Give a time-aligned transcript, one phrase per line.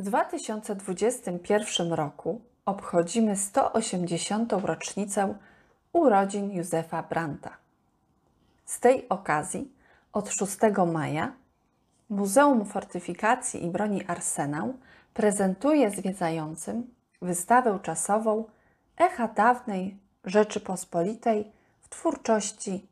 [0.00, 4.52] W 2021 roku obchodzimy 180.
[4.52, 5.34] rocznicę
[5.92, 7.56] urodzin Józefa Brandta.
[8.64, 9.72] Z tej okazji
[10.12, 10.58] od 6
[10.92, 11.32] maja
[12.10, 14.74] Muzeum Fortyfikacji i Broni Arsenał
[15.14, 18.44] prezentuje zwiedzającym wystawę czasową
[18.96, 22.86] Echa dawnej Rzeczypospolitej w twórczości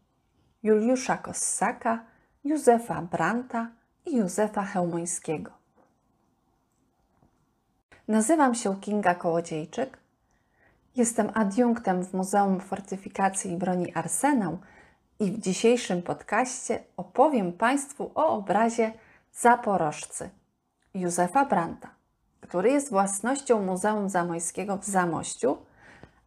[0.62, 2.04] Juliusza Kossaka,
[2.44, 3.68] Józefa Brandta
[4.06, 5.57] i Józefa Chełmońskiego.
[8.08, 9.98] Nazywam się Kinga Kołodziejczyk.
[10.96, 14.58] Jestem adiunktem w Muzeum Fortyfikacji i Broni Arsenał
[15.20, 18.92] i w dzisiejszym podcaście opowiem Państwu o obrazie
[19.32, 20.30] Zaporożcy
[20.94, 21.88] Józefa Brandta,
[22.40, 25.58] który jest własnością Muzeum Zamojskiego w Zamościu,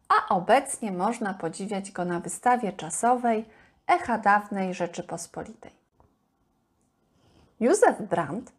[0.08, 3.44] a obecnie można podziwiać go na wystawie czasowej
[3.86, 5.72] Echa dawnej Rzeczypospolitej.
[7.60, 8.52] Józef Brandt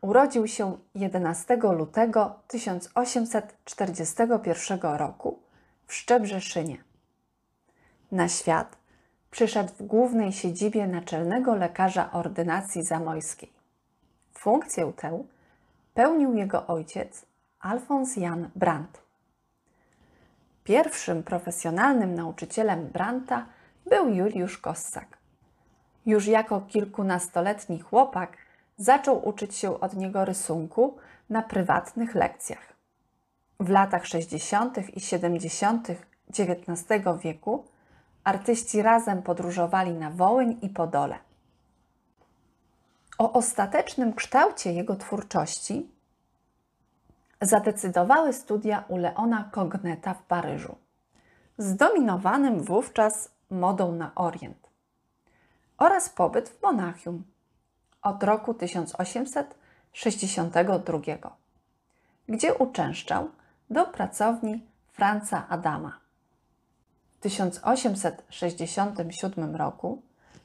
[0.00, 5.38] urodził się 11 lutego 1841 roku
[5.86, 6.76] w Szczebrzeszynie.
[8.12, 8.76] Na świat
[9.30, 13.52] przyszedł w głównej siedzibie naczelnego lekarza ordynacji zamojskiej.
[14.32, 15.24] Funkcję tę
[15.94, 17.26] pełnił jego ojciec
[17.60, 19.02] Alfons Jan Brandt.
[20.64, 23.46] Pierwszym profesjonalnym nauczycielem Brandta
[23.86, 25.18] był Juliusz Kossak.
[26.06, 28.36] Już jako kilkunastoletni chłopak
[28.78, 30.96] zaczął uczyć się od niego rysunku
[31.30, 32.72] na prywatnych lekcjach.
[33.60, 34.96] W latach 60.
[34.96, 35.88] i 70.
[36.38, 37.64] XIX wieku
[38.24, 41.18] artyści razem podróżowali na Wołyń i Podole.
[43.18, 45.90] O ostatecznym kształcie jego twórczości
[47.40, 50.76] zadecydowały studia u Leona Cogneta w Paryżu,
[51.58, 54.68] zdominowanym wówczas modą na Orient,
[55.78, 57.24] oraz pobyt w Monachium
[58.02, 61.36] od roku 1862,
[62.28, 63.30] gdzie uczęszczał
[63.70, 65.98] do pracowni Franza Adama.
[67.18, 70.02] W 1867 roku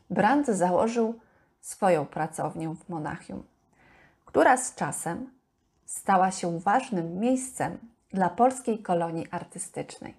[0.09, 1.19] Brandt założył
[1.61, 3.43] swoją pracownię w Monachium,
[4.25, 5.29] która z czasem
[5.85, 7.77] stała się ważnym miejscem
[8.09, 10.13] dla polskiej kolonii artystycznej.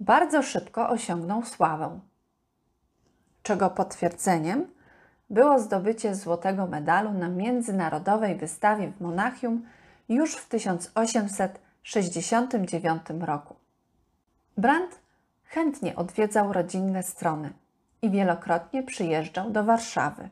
[0.00, 2.00] Bardzo szybko osiągnął sławę,
[3.42, 4.77] czego potwierdzeniem
[5.30, 9.66] było zdobycie złotego medalu na międzynarodowej wystawie w Monachium
[10.08, 13.56] już w 1869 roku.
[14.56, 15.00] Brandt
[15.44, 17.52] chętnie odwiedzał rodzinne strony
[18.02, 20.28] i wielokrotnie przyjeżdżał do Warszawy.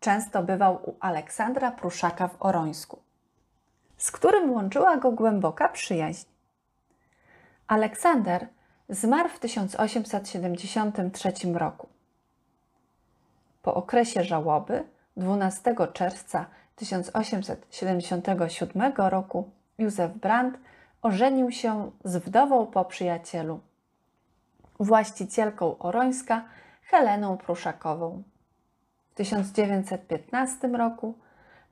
[0.00, 2.98] Często bywał u Aleksandra Pruszaka w Orońsku,
[3.96, 6.26] z którym łączyła go głęboka przyjaźń.
[7.66, 8.48] Aleksander
[8.88, 11.89] zmarł w 1873 roku.
[13.62, 14.84] Po okresie żałoby
[15.16, 20.58] 12 czerwca 1877 roku Józef Brandt
[21.02, 23.60] ożenił się z wdową po przyjacielu,
[24.80, 26.44] właścicielką Orońska
[26.82, 28.22] Heleną Pruszakową.
[29.10, 31.14] W 1915 roku,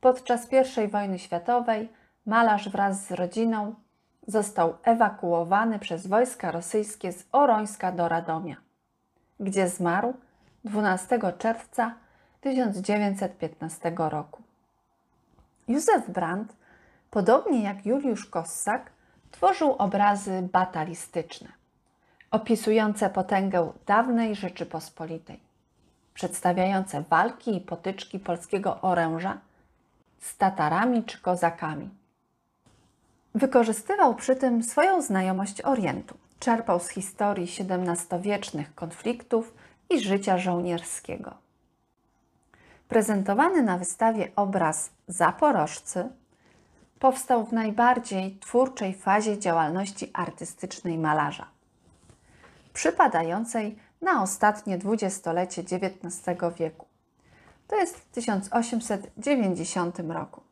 [0.00, 0.48] podczas
[0.84, 1.88] I wojny światowej,
[2.26, 3.74] malarz wraz z rodziną
[4.26, 8.56] został ewakuowany przez wojska rosyjskie z Orońska do Radomia,
[9.40, 10.14] gdzie zmarł
[10.68, 11.94] 12 czerwca
[12.40, 14.42] 1915 roku.
[15.68, 16.56] Józef Brandt,
[17.10, 18.90] podobnie jak Juliusz Kossak,
[19.30, 21.48] tworzył obrazy batalistyczne,
[22.30, 25.40] opisujące potęgę dawnej Rzeczypospolitej,
[26.14, 29.38] przedstawiające walki i potyczki polskiego oręża
[30.20, 31.90] z Tatarami czy Kozakami.
[33.34, 36.16] Wykorzystywał przy tym swoją znajomość Orientu.
[36.40, 39.54] Czerpał z historii XVII-wiecznych konfliktów
[39.90, 41.34] i życia żołnierskiego.
[42.88, 46.08] Prezentowany na wystawie obraz Zaporożcy
[46.98, 51.46] powstał w najbardziej twórczej fazie działalności artystycznej malarza,
[52.72, 56.86] przypadającej na ostatnie dwudziestolecie XIX wieku.
[57.68, 60.42] To jest w 1890 roku.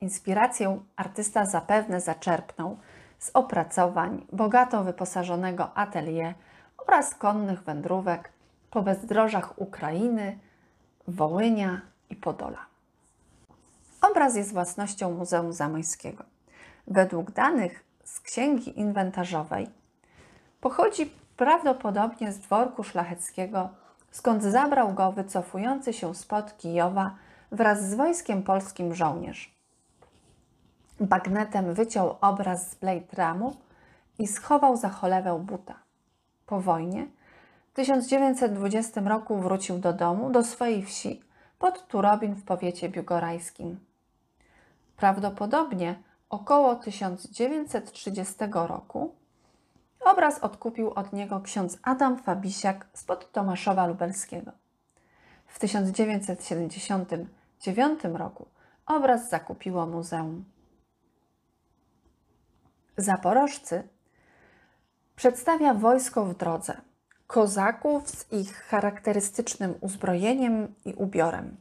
[0.00, 2.78] Inspirację artysta zapewne zaczerpnął
[3.18, 6.34] z opracowań bogato wyposażonego atelier
[6.86, 8.32] oraz konnych wędrówek
[8.72, 10.38] po bezdrożach Ukrainy,
[11.08, 11.80] Wołynia
[12.10, 12.66] i Podola.
[14.00, 16.24] Obraz jest własnością Muzeum Zamojskiego.
[16.86, 19.66] Według danych z księgi inwentarzowej
[20.60, 23.68] pochodzi prawdopodobnie z dworku szlacheckiego,
[24.10, 27.14] skąd zabrał go wycofujący się spod Kijowa
[27.52, 29.54] wraz z wojskiem polskim żołnierz.
[31.00, 33.56] Bagnetem wyciął obraz z blade ramu
[34.18, 35.74] i schował za cholewę buta.
[36.46, 37.06] Po wojnie
[37.72, 41.22] w 1920 roku wrócił do domu, do swojej wsi
[41.58, 43.80] pod Turobin w powiecie biugorajskim.
[44.96, 49.14] Prawdopodobnie około 1930 roku
[50.00, 54.52] obraz odkupił od niego ksiądz Adam Fabisiak spod Tomaszowa Lubelskiego.
[55.46, 58.46] W 1979 roku
[58.86, 60.44] obraz zakupiło muzeum.
[62.96, 63.88] Zaporożcy
[65.16, 66.91] przedstawia wojsko w drodze,
[67.32, 71.56] kozaków z ich charakterystycznym uzbrojeniem i ubiorem.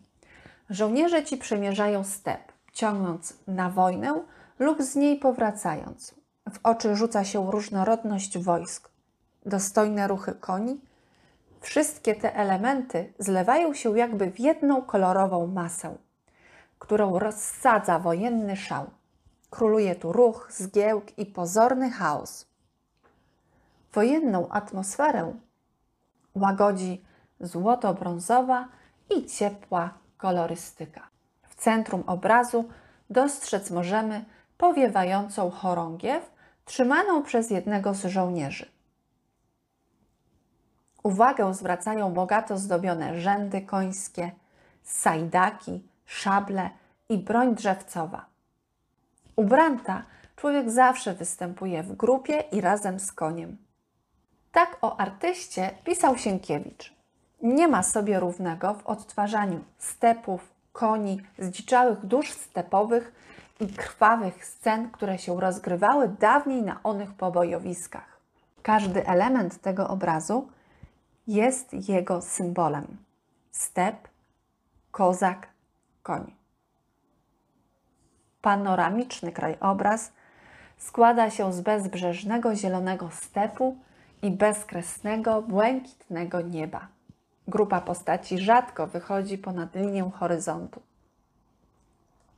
[0.69, 4.23] Żołnierze ci przemierzają step, ciągnąc na wojnę
[4.59, 6.15] lub z niej powracając.
[6.53, 8.89] W oczy rzuca się różnorodność wojsk,
[9.45, 10.81] dostojne ruchy koni.
[11.61, 15.95] Wszystkie te elementy zlewają się jakby w jedną kolorową masę,
[16.79, 18.85] którą rozsadza wojenny szał.
[19.49, 22.45] Króluje tu ruch, zgiełk i pozorny chaos.
[23.93, 25.33] Wojenną atmosferę
[26.35, 27.03] łagodzi
[27.39, 28.67] złoto-brązowa
[29.09, 31.07] i ciepła kolorystyka.
[31.47, 32.69] W centrum obrazu
[33.09, 34.25] dostrzec możemy
[34.57, 36.31] powiewającą chorągiew
[36.65, 38.65] trzymaną przez jednego z żołnierzy.
[41.03, 44.31] Uwagę zwracają bogato zdobione rzędy końskie,
[44.83, 46.69] sajdaki, szable
[47.09, 48.25] i broń drzewcowa.
[49.35, 49.43] U
[50.35, 53.57] człowiek zawsze występuje w grupie i razem z koniem.
[54.51, 56.93] Tak o artyście pisał Sienkiewicz.
[57.41, 63.13] Nie ma sobie równego w odtwarzaniu stepów, koni, zdziczałych dusz stepowych
[63.59, 68.19] i krwawych scen, które się rozgrywały dawniej na onych pobojowiskach.
[68.61, 70.47] Każdy element tego obrazu
[71.27, 72.97] jest jego symbolem.
[73.51, 74.07] Step,
[74.91, 75.47] kozak,
[76.03, 76.33] koń.
[78.41, 80.11] Panoramiczny krajobraz
[80.77, 83.77] składa się z bezbrzeżnego zielonego stepu
[84.21, 86.87] i bezkresnego, błękitnego nieba.
[87.47, 90.81] Grupa postaci rzadko wychodzi ponad linię horyzontu.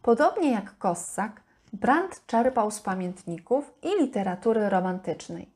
[0.01, 1.41] Podobnie jak Kossak,
[1.73, 5.49] Brandt czerpał z pamiętników i literatury romantycznej.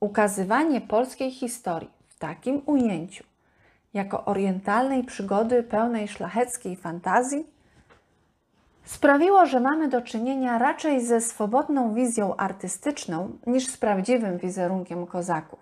[0.00, 3.24] Ukazywanie polskiej historii w takim ujęciu,
[3.94, 7.46] jako orientalnej przygody pełnej szlacheckiej fantazji,
[8.84, 15.58] sprawiło, że mamy do czynienia raczej ze swobodną wizją artystyczną niż z prawdziwym wizerunkiem kozaków.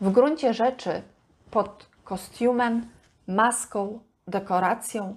[0.00, 1.02] W gruncie rzeczy
[1.50, 2.88] pod kostiumem,
[3.26, 5.14] maską, dekoracją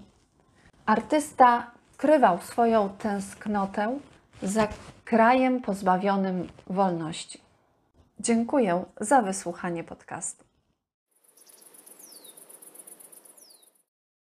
[0.86, 4.00] artysta skrywał swoją tęsknotę
[4.44, 4.68] za
[5.06, 7.42] krajem pozbawionym wolności.
[8.20, 10.51] Dziękuję za wysłuchanie podcastu.